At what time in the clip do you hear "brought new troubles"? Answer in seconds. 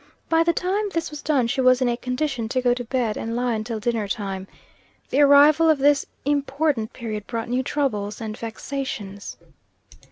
7.27-8.19